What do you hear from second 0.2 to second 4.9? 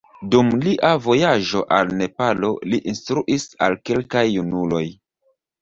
Dum lia vojaĝo al Nepalo, li instruis al kelkaj junuloj.